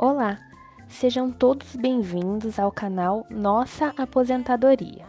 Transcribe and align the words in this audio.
Olá, 0.00 0.38
sejam 0.86 1.28
todos 1.28 1.74
bem-vindos 1.74 2.56
ao 2.60 2.70
canal 2.70 3.26
Nossa 3.28 3.92
Aposentadoria. 3.96 5.04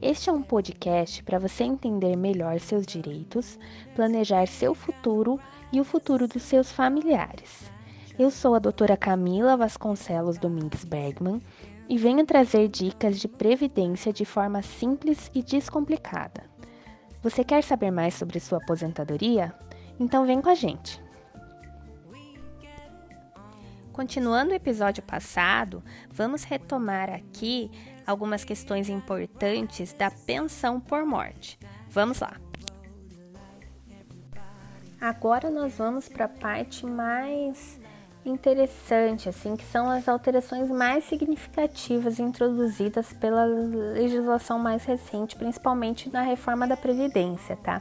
Este 0.00 0.30
é 0.30 0.32
um 0.32 0.40
podcast 0.40 1.20
para 1.24 1.40
você 1.40 1.64
entender 1.64 2.14
melhor 2.14 2.60
seus 2.60 2.86
direitos, 2.86 3.58
planejar 3.96 4.46
seu 4.46 4.72
futuro 4.72 5.40
e 5.72 5.80
o 5.80 5.84
futuro 5.84 6.28
dos 6.28 6.44
seus 6.44 6.70
familiares. 6.70 7.72
Eu 8.16 8.30
sou 8.30 8.54
a 8.54 8.60
doutora 8.60 8.96
Camila 8.96 9.56
Vasconcelos 9.56 10.38
Domingues 10.38 10.84
Bergman 10.84 11.42
e 11.88 11.98
venho 11.98 12.24
trazer 12.24 12.68
dicas 12.68 13.18
de 13.18 13.26
previdência 13.26 14.12
de 14.12 14.24
forma 14.24 14.62
simples 14.62 15.28
e 15.34 15.42
descomplicada. 15.42 16.44
Você 17.20 17.42
quer 17.42 17.64
saber 17.64 17.90
mais 17.90 18.14
sobre 18.14 18.38
sua 18.38 18.58
aposentadoria? 18.58 19.52
Então 19.98 20.24
vem 20.24 20.40
com 20.40 20.50
a 20.50 20.54
gente! 20.54 21.09
Continuando 23.92 24.52
o 24.52 24.54
episódio 24.54 25.02
passado, 25.02 25.82
vamos 26.10 26.44
retomar 26.44 27.10
aqui 27.10 27.70
algumas 28.06 28.44
questões 28.44 28.88
importantes 28.88 29.92
da 29.92 30.10
pensão 30.10 30.80
por 30.80 31.04
morte. 31.04 31.58
Vamos 31.88 32.20
lá. 32.20 32.36
Agora 35.00 35.50
nós 35.50 35.76
vamos 35.76 36.08
para 36.08 36.26
a 36.26 36.28
parte 36.28 36.86
mais 36.86 37.80
interessante, 38.24 39.28
assim, 39.28 39.56
que 39.56 39.64
são 39.64 39.90
as 39.90 40.08
alterações 40.08 40.68
mais 40.68 41.04
significativas 41.04 42.20
introduzidas 42.20 43.12
pela 43.14 43.44
legislação 43.44 44.58
mais 44.58 44.84
recente, 44.84 45.36
principalmente 45.36 46.10
na 46.10 46.22
reforma 46.22 46.66
da 46.66 46.76
previdência, 46.76 47.56
tá? 47.56 47.80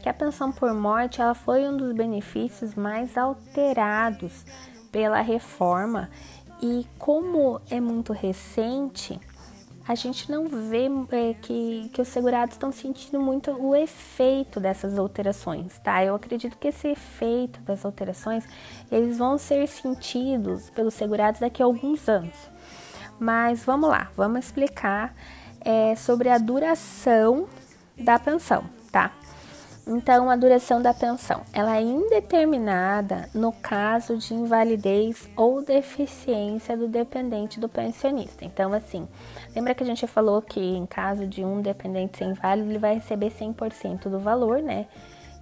Que 0.00 0.08
a 0.08 0.14
pensão 0.14 0.52
por 0.52 0.72
morte, 0.74 1.20
ela 1.20 1.34
foi 1.34 1.66
um 1.66 1.76
dos 1.76 1.92
benefícios 1.92 2.74
mais 2.74 3.16
alterados 3.16 4.44
pela 4.90 5.20
reforma 5.20 6.10
e 6.62 6.86
como 6.98 7.60
é 7.70 7.80
muito 7.80 8.12
recente, 8.12 9.18
a 9.88 9.94
gente 9.94 10.30
não 10.30 10.46
vê 10.46 10.86
é, 11.10 11.34
que, 11.34 11.90
que 11.92 12.00
os 12.00 12.08
segurados 12.08 12.54
estão 12.54 12.70
sentindo 12.70 13.20
muito 13.20 13.50
o 13.50 13.74
efeito 13.74 14.60
dessas 14.60 14.98
alterações, 14.98 15.78
tá? 15.78 16.04
Eu 16.04 16.14
acredito 16.14 16.56
que 16.58 16.68
esse 16.68 16.88
efeito 16.88 17.60
das 17.62 17.84
alterações, 17.84 18.44
eles 18.92 19.18
vão 19.18 19.38
ser 19.38 19.66
sentidos 19.66 20.70
pelos 20.70 20.94
segurados 20.94 21.40
daqui 21.40 21.62
a 21.62 21.66
alguns 21.66 22.08
anos. 22.08 22.36
Mas 23.18 23.64
vamos 23.64 23.88
lá, 23.88 24.10
vamos 24.16 24.44
explicar 24.44 25.14
é, 25.60 25.96
sobre 25.96 26.28
a 26.28 26.38
duração 26.38 27.48
da 27.96 28.18
pensão, 28.18 28.64
tá? 28.92 29.12
Então, 29.92 30.30
a 30.30 30.36
duração 30.36 30.80
da 30.80 30.94
pensão, 30.94 31.42
ela 31.52 31.76
é 31.76 31.82
indeterminada 31.82 33.28
no 33.34 33.50
caso 33.50 34.16
de 34.16 34.32
invalidez 34.32 35.28
ou 35.36 35.64
deficiência 35.64 36.76
do 36.76 36.86
dependente 36.86 37.58
do 37.58 37.68
pensionista. 37.68 38.44
Então, 38.44 38.72
assim, 38.72 39.08
lembra 39.52 39.74
que 39.74 39.82
a 39.82 39.86
gente 39.86 40.06
falou 40.06 40.40
que 40.40 40.60
em 40.60 40.86
caso 40.86 41.26
de 41.26 41.44
um 41.44 41.60
dependente 41.60 42.18
ser 42.18 42.26
inválido, 42.26 42.70
ele 42.70 42.78
vai 42.78 42.94
receber 42.94 43.32
100% 43.32 44.08
do 44.08 44.20
valor, 44.20 44.62
né? 44.62 44.86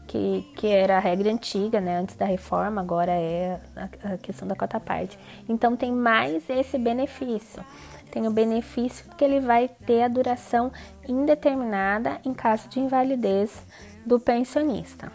Que, 0.07 0.51
que 0.57 0.67
era 0.67 0.97
a 0.97 0.99
regra 0.99 1.31
antiga, 1.31 1.79
né? 1.79 1.99
Antes 1.99 2.17
da 2.17 2.25
reforma, 2.25 2.81
agora 2.81 3.13
é 3.13 3.61
a, 3.77 4.15
a 4.15 4.17
questão 4.17 4.49
da 4.49 4.57
cota 4.57 4.81
parte. 4.81 5.19
Então, 5.47 5.77
tem 5.77 5.93
mais 5.93 6.49
esse 6.49 6.79
benefício 6.79 7.63
tem 8.11 8.27
o 8.27 8.31
benefício 8.31 9.05
que 9.17 9.25
ele 9.25 9.39
vai 9.39 9.69
ter 9.69 10.03
a 10.03 10.09
duração 10.09 10.73
indeterminada 11.07 12.19
em 12.25 12.33
caso 12.33 12.67
de 12.69 12.81
invalidez 12.81 13.63
do 14.05 14.19
pensionista. 14.19 15.11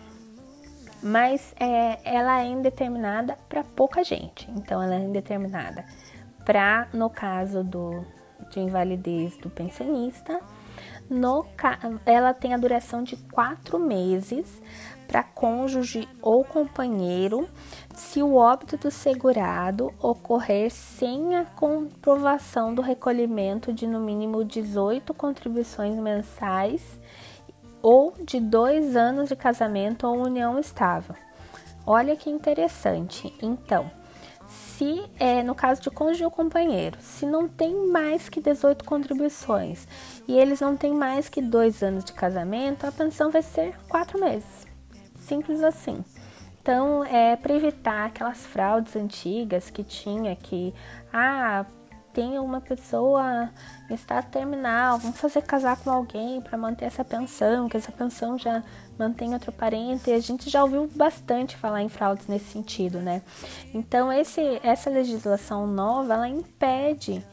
Mas 1.02 1.54
é, 1.60 2.00
ela 2.04 2.42
é 2.42 2.48
indeterminada 2.48 3.38
para 3.50 3.64
pouca 3.64 4.04
gente. 4.04 4.50
Então, 4.52 4.82
ela 4.82 4.96
é 4.96 5.00
indeterminada 5.00 5.86
para, 6.46 6.88
no 6.94 7.10
caso 7.10 7.64
do, 7.64 8.06
de 8.50 8.60
invalidez 8.60 9.38
do 9.38 9.50
pensionista, 9.50 10.40
no, 11.10 11.46
ela 12.06 12.34
tem 12.34 12.54
a 12.54 12.58
duração 12.58 13.04
de 13.04 13.18
quatro 13.18 13.78
meses 13.78 14.62
para 15.08 15.22
cônjuge 15.22 16.08
ou 16.22 16.44
companheiro, 16.44 17.48
se 17.94 18.24
o 18.24 18.36
óbito 18.36 18.78
do 18.78 18.90
segurado 18.90 19.94
ocorrer 20.02 20.72
sem 20.72 21.36
a 21.36 21.46
comprovação 21.46 22.74
do 22.74 22.82
recolhimento 22.82 23.72
de 23.72 23.86
no 23.86 24.00
mínimo 24.00 24.44
18 24.44 25.14
contribuições 25.14 26.00
mensais 26.00 27.00
ou 27.84 28.14
de 28.26 28.40
dois 28.40 28.96
anos 28.96 29.28
de 29.28 29.36
casamento 29.36 30.08
ou 30.08 30.24
união 30.24 30.58
estável. 30.58 31.16
Olha 31.86 32.16
que 32.16 32.30
interessante. 32.30 33.36
Então, 33.42 33.92
se 34.48 35.04
é 35.20 35.44
no 35.44 35.54
caso 35.54 35.82
de 35.82 35.92
cônjuge 35.92 36.24
ou 36.24 36.32
companheiro, 36.32 36.98
se 37.02 37.26
não 37.26 37.48
tem 37.48 37.88
mais 37.88 38.30
que 38.30 38.40
18 38.40 38.86
contribuições 38.86 39.86
e 40.28 40.38
eles 40.38 40.62
não 40.62 40.78
têm 40.78 40.94
mais 40.94 41.28
que 41.28 41.42
dois 41.42 41.84
anos 41.84 42.06
de 42.06 42.14
casamento, 42.14 42.88
a 42.88 42.92
pensão 42.92 43.30
vai 43.30 43.42
ser 43.42 43.76
quatro 43.90 44.18
meses. 44.20 44.66
Simples 45.20 45.62
assim. 45.62 46.04
Então, 46.62 47.04
é 47.04 47.36
para 47.36 47.54
evitar 47.54 48.06
aquelas 48.06 48.46
fraudes 48.46 48.96
antigas 48.96 49.70
que 49.70 49.84
tinha 49.84 50.34
que, 50.34 50.74
ah, 51.12 51.66
tem 52.14 52.38
uma 52.38 52.62
pessoa 52.62 53.50
em 53.90 53.96
estado 53.96 54.30
terminal, 54.30 55.00
vamos 55.00 55.18
fazer 55.18 55.42
casar 55.42 55.78
com 55.78 55.90
alguém 55.90 56.40
para 56.42 56.58
manter 56.58 56.86
essa 56.86 57.04
pensão, 57.04 57.68
que 57.68 57.76
essa 57.76 57.92
pensão 57.92 58.38
já 58.38 58.64
mantém 58.98 59.34
outro 59.34 59.52
parente. 59.52 60.10
E 60.10 60.14
a 60.14 60.20
gente 60.20 60.50
já 60.50 60.64
ouviu 60.64 60.90
bastante 60.96 61.58
falar 61.58 61.82
em 61.82 61.90
fraudes 61.90 62.28
nesse 62.28 62.46
sentido, 62.46 63.00
né? 63.00 63.22
Então, 63.74 64.14
esse, 64.14 64.60
essa 64.64 64.90
legislação 64.90 65.66
nova, 65.66 66.14
ela 66.14 66.30
impede 66.30 67.26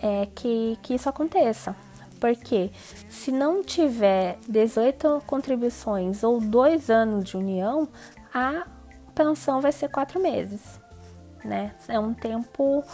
é, 0.00 0.26
que, 0.34 0.78
que 0.82 0.94
isso 0.94 1.08
aconteça. 1.08 1.74
Porque 2.20 2.70
se 3.08 3.30
não 3.30 3.62
tiver 3.62 4.38
18 4.48 5.22
contribuições 5.26 6.22
ou 6.22 6.40
dois 6.40 6.90
anos 6.90 7.24
de 7.24 7.36
união, 7.36 7.88
a 8.32 8.66
pensão 9.14 9.60
vai 9.60 9.72
ser 9.72 9.88
quatro 9.88 10.20
meses 10.20 10.80
né? 11.44 11.72
É 11.88 11.98
um 11.98 12.12
tempo 12.12 12.84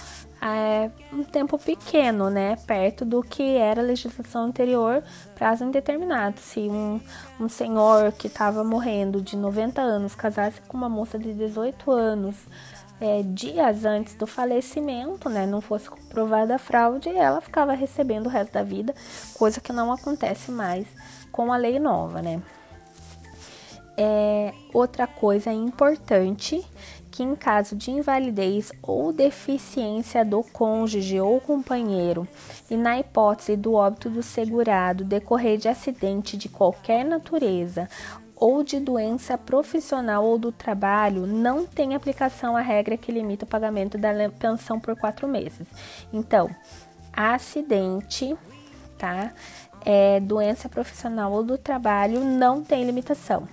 é, 0.40 0.90
um 1.12 1.24
tempo 1.24 1.58
pequeno, 1.58 2.28
né? 2.28 2.56
Perto 2.66 3.04
do 3.04 3.22
que 3.22 3.56
era 3.56 3.80
a 3.80 3.84
legislação 3.84 4.44
anterior, 4.44 5.02
prazo 5.34 5.64
indeterminado. 5.64 6.38
Se 6.40 6.60
um, 6.60 7.00
um 7.40 7.48
senhor 7.48 8.12
que 8.12 8.26
estava 8.26 8.62
morrendo 8.62 9.22
de 9.22 9.36
90 9.36 9.80
anos 9.80 10.14
casasse 10.14 10.60
com 10.62 10.76
uma 10.76 10.88
moça 10.88 11.18
de 11.18 11.32
18 11.32 11.90
anos 11.90 12.36
é, 13.00 13.22
dias 13.22 13.84
antes 13.84 14.14
do 14.14 14.26
falecimento, 14.26 15.28
né? 15.28 15.46
Não 15.46 15.60
fosse 15.60 15.88
comprovada 15.88 16.56
a 16.56 16.58
fraude, 16.58 17.08
ela 17.08 17.40
ficava 17.40 17.72
recebendo 17.72 18.26
o 18.26 18.30
resto 18.30 18.52
da 18.52 18.62
vida, 18.62 18.94
coisa 19.34 19.60
que 19.60 19.72
não 19.72 19.92
acontece 19.92 20.50
mais 20.50 20.86
com 21.32 21.52
a 21.52 21.56
lei 21.56 21.78
nova, 21.78 22.22
né? 22.22 22.42
É, 23.96 24.52
outra 24.72 25.06
coisa 25.06 25.52
importante 25.52 26.64
que 27.14 27.22
em 27.22 27.36
caso 27.36 27.76
de 27.76 27.92
invalidez 27.92 28.72
ou 28.82 29.12
deficiência 29.12 30.24
do 30.24 30.42
cônjuge 30.42 31.20
ou 31.20 31.40
companheiro 31.40 32.26
e 32.68 32.76
na 32.76 32.98
hipótese 32.98 33.56
do 33.56 33.74
óbito 33.74 34.10
do 34.10 34.20
segurado 34.20 35.04
decorrer 35.04 35.56
de 35.56 35.68
acidente 35.68 36.36
de 36.36 36.48
qualquer 36.48 37.04
natureza 37.04 37.88
ou 38.34 38.64
de 38.64 38.80
doença 38.80 39.38
profissional 39.38 40.24
ou 40.24 40.36
do 40.36 40.50
trabalho, 40.50 41.24
não 41.24 41.64
tem 41.64 41.94
aplicação 41.94 42.56
a 42.56 42.60
regra 42.60 42.96
que 42.96 43.12
limita 43.12 43.44
o 43.44 43.48
pagamento 43.48 43.96
da 43.96 44.10
pensão 44.30 44.80
por 44.80 44.96
quatro 44.96 45.28
meses. 45.28 45.68
Então, 46.12 46.50
acidente, 47.12 48.36
tá? 48.98 49.32
É, 49.84 50.18
doença 50.18 50.68
profissional 50.68 51.30
ou 51.30 51.44
do 51.44 51.56
trabalho 51.56 52.24
não 52.24 52.60
tem 52.60 52.84
limitação 52.84 53.46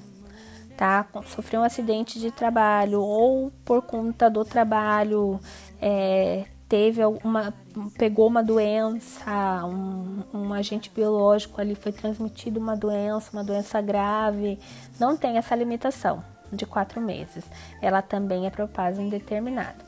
tá? 0.82 1.06
Sofreu 1.28 1.62
um 1.62 1.64
acidente 1.64 2.20
de 2.20 2.32
trabalho 2.32 3.02
ou 3.02 3.52
por 3.64 3.84
conta 3.84 4.28
do 4.32 4.44
trabalho 4.44 5.40
é, 5.80 6.46
teve 6.68 7.06
uma 7.24 7.54
pegou 8.00 8.28
uma 8.28 8.44
doença, 8.44 9.64
um, 9.64 10.24
um, 10.34 10.52
agente 10.52 10.90
biológico 10.90 11.62
ali 11.62 11.76
foi 11.76 11.92
transmitido 11.92 12.60
uma 12.60 12.76
doença, 12.76 13.30
uma 13.32 13.44
doença 13.44 13.80
grave, 13.80 14.60
não 15.00 15.16
tem 15.16 15.38
essa 15.38 15.56
limitação 15.56 16.24
de 16.52 16.66
quatro 16.66 17.00
meses. 17.00 17.46
Ela 17.80 18.02
também 18.02 18.48
é 18.48 18.50
para 18.50 18.66
o 18.66 18.68
prazo 18.68 19.02
indeterminado. 19.02 19.86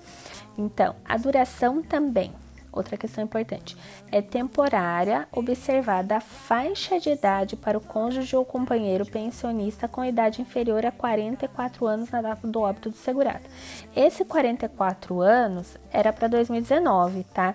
Então, 0.56 0.96
a 1.04 1.18
duração 1.18 1.82
também 1.82 2.32
Outra 2.74 2.98
questão 2.98 3.24
importante 3.24 3.78
é 4.12 4.20
temporária, 4.20 5.28
observada 5.32 6.18
a 6.18 6.20
faixa 6.20 7.00
de 7.00 7.12
idade 7.12 7.56
para 7.56 7.78
o 7.78 7.82
cônjuge 7.82 8.36
ou 8.36 8.44
companheiro 8.44 9.06
pensionista 9.06 9.88
com 9.88 10.04
idade 10.04 10.42
inferior 10.42 10.84
a 10.84 10.92
44 10.92 11.86
anos 11.86 12.10
na 12.10 12.22
data 12.22 12.48
do 12.48 12.60
óbito 12.60 12.90
do 12.90 12.98
segurado. 12.98 13.44
Esse 13.96 14.26
44 14.26 15.22
anos 15.22 15.78
era 15.92 16.12
para 16.12 16.28
2019, 16.28 17.24
tá? 17.26 17.54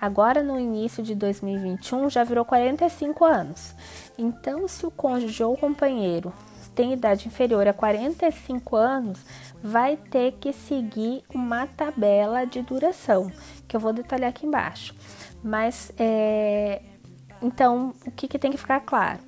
Agora 0.00 0.40
no 0.42 0.58
início 0.58 1.02
de 1.02 1.16
2021 1.16 2.08
já 2.08 2.22
virou 2.22 2.44
45 2.44 3.24
anos. 3.24 3.74
Então, 4.16 4.68
se 4.68 4.86
o 4.86 4.90
cônjuge 4.90 5.42
ou 5.42 5.56
companheiro 5.56 6.32
tem 6.80 6.94
idade 6.94 7.28
inferior 7.28 7.68
a 7.68 7.74
45 7.74 8.74
anos 8.74 9.22
vai 9.62 9.98
ter 9.98 10.32
que 10.40 10.50
seguir 10.50 11.22
uma 11.28 11.66
tabela 11.66 12.46
de 12.46 12.62
duração, 12.62 13.30
que 13.68 13.76
eu 13.76 13.80
vou 13.80 13.92
detalhar 13.92 14.30
aqui 14.30 14.46
embaixo. 14.46 14.94
Mas, 15.44 15.92
é, 15.98 16.80
então, 17.42 17.92
o 18.06 18.10
que, 18.12 18.26
que 18.26 18.38
tem 18.38 18.50
que 18.50 18.56
ficar 18.56 18.80
claro? 18.80 19.18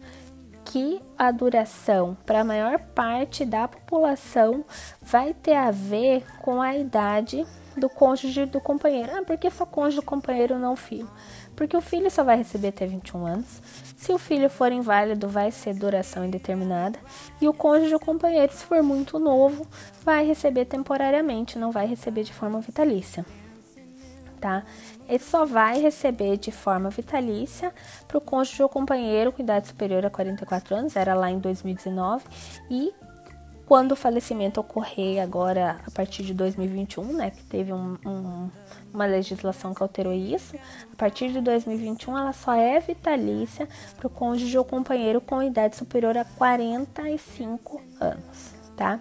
Que 0.65 1.03
a 1.19 1.31
duração 1.31 2.17
para 2.25 2.41
a 2.41 2.45
maior 2.45 2.79
parte 2.79 3.45
da 3.45 3.69
população 3.69 4.65
vai 5.03 5.35
ter 5.35 5.55
a 5.55 5.71
ver 5.71 6.25
com 6.41 6.63
a 6.63 6.75
idade 6.75 7.45
do 7.77 7.91
cônjuge 7.91 8.47
do 8.47 8.63
companheiro. 8.63 9.13
Ah, 9.15 9.23
por 9.23 9.37
que 9.37 9.51
só 9.51 9.67
cônjuge 9.67 9.97
do 9.97 10.03
companheiro 10.03 10.59
não 10.59 10.75
filho? 10.75 11.11
Porque 11.55 11.77
o 11.77 11.81
filho 11.81 12.11
só 12.11 12.25
vai 12.25 12.37
receber 12.39 12.69
até 12.69 12.87
21 12.87 13.27
anos. 13.27 13.63
Se 13.97 14.13
o 14.13 14.19
filho 14.19 14.49
for 14.51 14.73
inválido, 14.73 15.29
vai 15.29 15.51
ser 15.51 15.75
duração 15.75 16.25
indeterminada. 16.25 16.99
E 17.41 17.49
o 17.49 17.53
cônjuge 17.53 17.95
ou 17.95 18.01
companheiro, 18.01 18.53
se 18.53 18.65
for 18.65 18.83
muito 18.83 19.19
novo, 19.19 19.67
vai 20.05 20.27
receber 20.27 20.65
temporariamente, 20.65 21.59
não 21.59 21.71
vai 21.71 21.87
receber 21.87 22.25
de 22.25 22.33
forma 22.33 22.61
vitalícia. 22.61 23.25
Tá? 24.41 24.65
Ele 25.09 25.23
só 25.23 25.45
vai 25.45 25.81
receber 25.81 26.37
de 26.37 26.51
forma 26.51 26.91
vitalícia 26.91 27.73
para 28.09 28.19
o 28.19 28.21
cônjuge 28.21 28.63
ou 28.63 28.69
companheiro 28.69 29.31
com 29.31 29.43
idade 29.43 29.69
superior 29.69 30.05
a 30.05 30.11
44 30.11 30.75
anos, 30.75 30.97
era 30.97 31.15
lá 31.15 31.31
em 31.31 31.39
2019, 31.39 32.25
e 32.69 32.93
quando 33.73 33.93
o 33.93 33.97
falecimento 33.97 34.61
ocorrer 34.61 35.23
agora 35.23 35.81
a 35.87 35.91
partir 35.91 36.23
de 36.25 36.35
2021, 36.35 37.05
né, 37.15 37.31
que 37.31 37.43
teve 37.45 37.73
um, 37.73 37.97
um, 38.05 38.51
uma 38.93 39.07
legislação 39.07 39.73
que 39.73 39.83
alterou 39.83 40.13
isso, 40.13 40.55
a 40.93 40.95
partir 40.95 41.33
de 41.33 41.41
2021 41.41 42.19
ela 42.19 42.35
só 42.35 42.53
é 42.53 42.79
vitalícia 42.81 43.67
para 43.97 44.09
o 44.09 44.11
cônjuge 44.11 44.59
ou 44.59 44.63
companheiro 44.63 45.23
com 45.23 45.43
idade 45.43 45.77
superior 45.77 46.19
a 46.19 46.25
45 46.27 47.81
anos, 47.99 48.55
tá? 48.77 49.01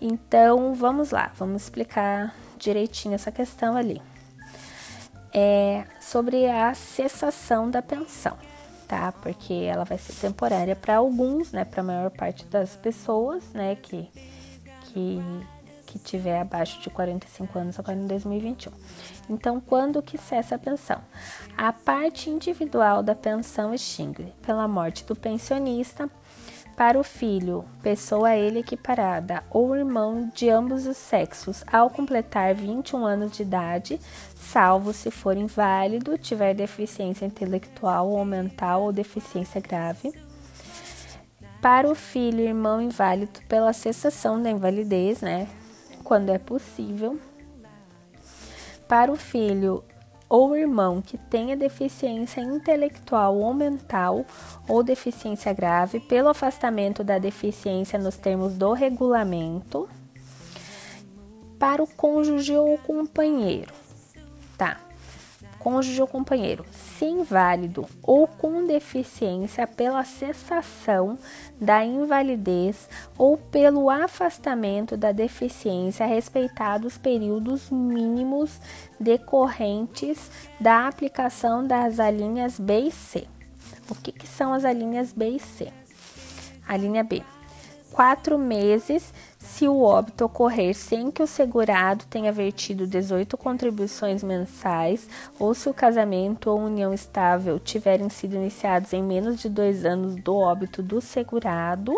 Então 0.00 0.72
vamos 0.72 1.10
lá, 1.10 1.30
vamos 1.36 1.64
explicar 1.64 2.34
direitinho 2.56 3.14
essa 3.14 3.30
questão 3.30 3.76
ali. 3.76 4.00
É 5.30 5.84
sobre 6.00 6.46
a 6.46 6.72
cessação 6.72 7.70
da 7.70 7.82
pensão 7.82 8.34
tá? 8.86 9.12
Porque 9.12 9.52
ela 9.52 9.84
vai 9.84 9.98
ser 9.98 10.12
temporária 10.14 10.76
para 10.76 10.96
alguns, 10.96 11.52
né? 11.52 11.64
Para 11.64 11.80
a 11.80 11.84
maior 11.84 12.10
parte 12.10 12.44
das 12.46 12.76
pessoas, 12.76 13.44
né? 13.52 13.76
Que, 13.76 14.08
que, 14.86 15.20
que 15.86 15.98
tiver 15.98 16.40
abaixo 16.40 16.80
de 16.80 16.90
45 16.90 17.58
anos 17.58 17.78
agora 17.78 17.98
em 17.98 18.06
2021. 18.06 18.72
Então, 19.28 19.60
quando 19.60 20.02
que 20.02 20.18
cessa 20.18 20.54
a 20.56 20.58
pensão? 20.58 21.00
A 21.56 21.72
parte 21.72 22.30
individual 22.30 23.02
da 23.02 23.14
pensão 23.14 23.72
extingue 23.74 24.32
pela 24.42 24.68
morte 24.68 25.04
do 25.04 25.16
pensionista 25.16 26.10
para 26.76 26.98
o 26.98 27.04
filho, 27.04 27.64
pessoa 27.82 28.30
a 28.30 28.36
ele 28.36 28.58
equiparada, 28.58 29.44
ou 29.50 29.76
irmão 29.76 30.30
de 30.34 30.50
ambos 30.50 30.86
os 30.86 30.96
sexos, 30.96 31.62
ao 31.70 31.88
completar 31.88 32.54
21 32.54 33.06
anos 33.06 33.32
de 33.32 33.42
idade, 33.42 34.00
salvo 34.34 34.92
se 34.92 35.10
for 35.10 35.36
inválido, 35.36 36.18
tiver 36.18 36.52
deficiência 36.54 37.24
intelectual 37.24 38.10
ou 38.10 38.24
mental 38.24 38.82
ou 38.82 38.92
deficiência 38.92 39.60
grave. 39.60 40.12
Para 41.62 41.88
o 41.88 41.94
filho, 41.94 42.40
irmão 42.40 42.80
inválido 42.80 43.40
pela 43.48 43.72
cessação 43.72 44.42
da 44.42 44.50
invalidez, 44.50 45.20
né? 45.20 45.48
Quando 46.02 46.30
é 46.30 46.38
possível. 46.38 47.18
Para 48.86 49.10
o 49.10 49.16
filho, 49.16 49.82
ou 50.34 50.56
irmão 50.56 51.00
que 51.00 51.16
tenha 51.16 51.56
deficiência 51.56 52.40
intelectual 52.40 53.36
ou 53.36 53.54
mental 53.54 54.26
ou 54.68 54.82
deficiência 54.82 55.52
grave 55.52 56.00
pelo 56.00 56.28
afastamento 56.28 57.04
da 57.04 57.20
deficiência 57.20 57.96
nos 58.00 58.16
termos 58.16 58.54
do 58.54 58.72
regulamento 58.72 59.88
para 61.56 61.80
o 61.80 61.86
cônjuge 61.86 62.56
ou 62.56 62.76
companheiro. 62.78 63.72
Tá 64.58 64.80
cônjuge 65.64 66.02
ou 66.02 66.06
companheiro, 66.06 66.62
se 66.70 67.06
inválido 67.06 67.86
ou 68.02 68.28
com 68.28 68.66
deficiência 68.66 69.66
pela 69.66 70.04
cessação 70.04 71.18
da 71.58 71.82
invalidez 71.82 72.86
ou 73.16 73.38
pelo 73.38 73.88
afastamento 73.88 74.94
da 74.94 75.10
deficiência, 75.10 76.04
respeitados 76.04 76.98
períodos 76.98 77.70
mínimos 77.70 78.60
decorrentes 79.00 80.30
da 80.60 80.86
aplicação 80.86 81.66
das 81.66 81.98
alíneas 81.98 82.60
B 82.60 82.80
e 82.80 82.92
C. 82.92 83.26
O 83.88 83.94
que, 83.94 84.12
que 84.12 84.26
são 84.26 84.52
as 84.52 84.66
alíneas 84.66 85.14
B 85.14 85.30
e 85.30 85.40
C? 85.40 85.72
A 86.68 86.76
linha 86.76 87.02
B 87.02 87.22
quatro 87.94 88.36
meses 88.36 89.14
se 89.44 89.68
o 89.68 89.82
óbito 89.82 90.24
ocorrer 90.24 90.74
sem 90.74 91.10
que 91.10 91.22
o 91.22 91.26
segurado 91.26 92.06
tenha 92.06 92.32
vertido 92.32 92.86
18 92.86 93.36
contribuições 93.36 94.22
mensais 94.22 95.06
ou 95.38 95.54
se 95.54 95.68
o 95.68 95.74
casamento 95.74 96.50
ou 96.50 96.58
união 96.58 96.94
estável 96.94 97.60
tiverem 97.60 98.08
sido 98.08 98.36
iniciados 98.36 98.92
em 98.94 99.02
menos 99.02 99.38
de 99.38 99.50
dois 99.50 99.84
anos 99.84 100.16
do 100.16 100.34
óbito 100.34 100.82
do 100.82 100.98
segurado. 101.00 101.92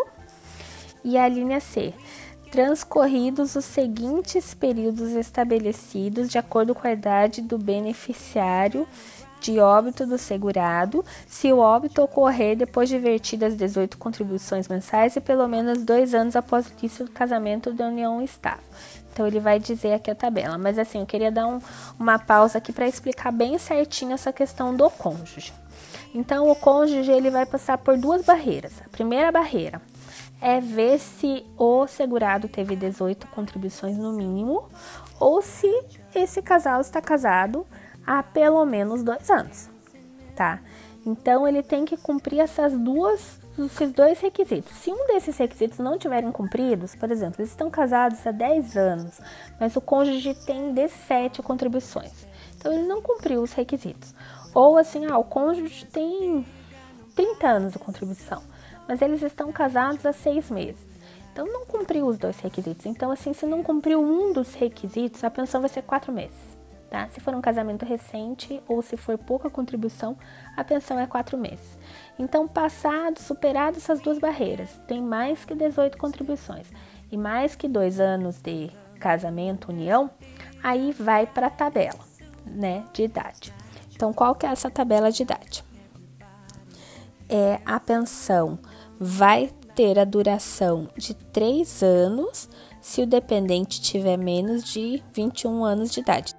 E 1.03 1.17
a 1.17 1.27
linha 1.27 1.61
C. 1.61 1.93
Transcorridos 2.51 3.55
os 3.55 3.65
seguintes 3.65 4.53
períodos 4.53 5.11
estabelecidos 5.11 6.29
de 6.29 6.37
acordo 6.37 6.75
com 6.75 6.85
a 6.85 6.91
idade 6.91 7.41
do 7.41 7.57
beneficiário 7.57 8.85
de 9.39 9.59
óbito 9.59 10.05
do 10.05 10.17
segurado, 10.17 11.03
se 11.27 11.51
o 11.51 11.59
óbito 11.59 12.01
ocorrer 12.01 12.55
depois 12.55 12.89
de 12.89 12.97
vertidas 12.97 13.55
18 13.55 13.97
contribuições 13.97 14.67
mensais 14.67 15.15
e 15.15 15.21
pelo 15.21 15.47
menos 15.47 15.83
dois 15.83 16.13
anos 16.13 16.35
após 16.35 16.67
o 16.67 16.71
início 16.79 17.05
do 17.05 17.11
casamento 17.11 17.71
da 17.71 17.87
união 17.87 18.21
estável. 18.21 18.63
Então 19.11 19.25
ele 19.25 19.39
vai 19.39 19.59
dizer 19.59 19.93
aqui 19.93 20.11
a 20.11 20.15
tabela, 20.15 20.57
mas 20.57 20.77
assim, 20.77 20.99
eu 20.99 21.05
queria 21.05 21.31
dar 21.31 21.47
um, 21.47 21.59
uma 21.99 22.19
pausa 22.19 22.59
aqui 22.59 22.71
para 22.71 22.87
explicar 22.87 23.31
bem 23.31 23.57
certinho 23.57 24.13
essa 24.13 24.31
questão 24.31 24.75
do 24.75 24.89
cônjuge. 24.91 25.53
Então 26.13 26.49
o 26.49 26.55
cônjuge 26.55 27.11
ele 27.11 27.31
vai 27.31 27.45
passar 27.45 27.77
por 27.79 27.97
duas 27.97 28.23
barreiras. 28.23 28.73
A 28.85 28.89
primeira 28.89 29.31
barreira 29.31 29.81
é 30.39 30.59
ver 30.59 30.99
se 30.99 31.43
o 31.57 31.87
segurado 31.87 32.47
teve 32.47 32.75
18 32.75 33.27
contribuições 33.27 33.97
no 33.97 34.13
mínimo 34.13 34.69
ou 35.19 35.41
se 35.41 35.67
esse 36.13 36.41
casal 36.41 36.79
está 36.81 37.01
casado 37.01 37.65
há 38.07 38.23
pelo 38.23 38.65
menos 38.65 39.03
dois 39.03 39.29
anos, 39.29 39.69
tá? 40.33 40.61
Então 41.05 41.47
ele 41.47 41.61
tem 41.61 41.83
que 41.85 41.97
cumprir 41.97 42.39
essas 42.39 42.73
duas, 42.73 43.39
esses 43.57 43.91
dois 43.91 44.19
requisitos. 44.19 44.73
Se 44.77 44.89
um 44.89 45.07
desses 45.07 45.37
requisitos 45.37 45.77
não 45.79 45.97
tiverem 45.97 46.31
cumpridos, 46.31 46.95
por 46.95 47.11
exemplo, 47.11 47.41
eles 47.41 47.51
estão 47.51 47.69
casados 47.69 48.25
há 48.25 48.31
10 48.31 48.77
anos, 48.77 49.21
mas 49.59 49.75
o 49.75 49.81
cônjuge 49.81 50.33
tem 50.45 50.73
17 50.73 51.41
contribuições. 51.41 52.25
Então 52.57 52.73
ele 52.73 52.87
não 52.87 53.01
cumpriu 53.01 53.41
os 53.41 53.53
requisitos. 53.53 54.13
Ou 54.53 54.77
assim, 54.77 55.05
ah, 55.05 55.17
o 55.17 55.23
cônjuge 55.23 55.85
tem 55.85 56.45
30 57.15 57.47
anos 57.47 57.73
de 57.73 57.79
contribuição, 57.79 58.41
mas 58.87 59.01
eles 59.01 59.21
estão 59.21 59.51
casados 59.51 60.05
há 60.05 60.11
seis 60.11 60.49
meses. 60.49 60.85
Então 61.31 61.45
não 61.45 61.65
cumpriu 61.65 62.07
os 62.07 62.17
dois 62.17 62.37
requisitos. 62.39 62.85
Então, 62.85 63.11
assim, 63.11 63.31
se 63.31 63.45
não 63.45 63.61
cumpriu 63.61 64.01
um 64.01 64.33
dos 64.33 64.55
requisitos, 64.55 65.23
a 65.23 65.29
pensão 65.29 65.61
vai 65.61 65.69
ser 65.69 65.83
quatro 65.83 66.11
meses 66.11 66.56
tá? 66.89 67.07
Se 67.09 67.19
for 67.19 67.33
um 67.35 67.41
casamento 67.41 67.85
recente 67.85 68.61
ou 68.67 68.81
se 68.81 68.97
for 68.97 69.17
pouca 69.17 69.49
contribuição, 69.49 70.17
a 70.55 70.63
pensão 70.63 70.99
é 70.99 71.05
quatro 71.05 71.37
meses. 71.37 71.77
Então, 72.17 72.47
passado, 72.47 73.19
superado 73.19 73.77
essas 73.77 73.99
duas 73.99 74.19
barreiras, 74.19 74.79
tem 74.87 75.01
mais 75.01 75.45
que 75.45 75.55
18 75.55 75.97
contribuições 75.97 76.67
e 77.11 77.17
mais 77.17 77.55
que 77.55 77.67
dois 77.67 77.99
anos 77.99 78.41
de 78.41 78.71
casamento, 78.99 79.71
união, 79.71 80.09
aí 80.63 80.91
vai 80.91 81.27
para 81.27 81.47
a 81.47 81.51
tabela, 81.51 81.99
né, 82.45 82.83
de 82.93 83.03
idade. 83.03 83.53
Então, 83.93 84.11
qual 84.13 84.35
que 84.35 84.45
é 84.45 84.49
essa 84.49 84.69
tabela 84.69 85.11
de 85.11 85.23
idade? 85.23 85.63
É 87.29 87.59
a 87.65 87.79
pensão 87.79 88.57
vai 88.99 89.51
ter 89.75 89.99
a 89.99 90.05
duração 90.05 90.89
de 90.97 91.13
três 91.13 91.83
anos 91.83 92.49
se 92.81 93.01
o 93.01 93.07
dependente 93.07 93.81
tiver 93.81 94.17
menos 94.17 94.63
de 94.63 95.03
21 95.13 95.63
anos 95.63 95.91
de 95.91 95.99
idade. 95.99 96.33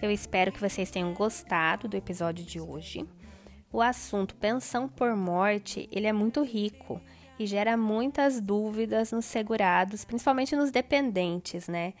Eu 0.00 0.12
espero 0.12 0.52
que 0.52 0.60
vocês 0.60 0.90
tenham 0.90 1.12
gostado 1.12 1.88
do 1.88 1.96
episódio 1.96 2.44
de 2.44 2.60
hoje. 2.60 3.04
O 3.72 3.82
assunto 3.82 4.36
pensão 4.36 4.88
por 4.88 5.16
morte, 5.16 5.88
ele 5.90 6.06
é 6.06 6.12
muito 6.12 6.42
rico 6.42 7.00
e 7.36 7.46
gera 7.46 7.76
muitas 7.76 8.40
dúvidas 8.40 9.10
nos 9.10 9.24
segurados, 9.24 10.04
principalmente 10.04 10.54
nos 10.54 10.70
dependentes, 10.70 11.66
né? 11.66 11.94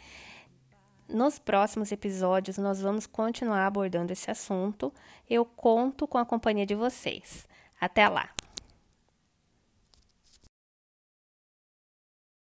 Nos 1.08 1.40
próximos 1.40 1.90
episódios 1.90 2.56
nós 2.56 2.80
vamos 2.80 3.06
continuar 3.06 3.66
abordando 3.66 4.12
esse 4.12 4.30
assunto. 4.30 4.92
Eu 5.28 5.44
conto 5.44 6.06
com 6.06 6.18
a 6.18 6.24
companhia 6.24 6.66
de 6.66 6.76
vocês. 6.76 7.48
Até 7.80 8.08
lá. 8.08 8.28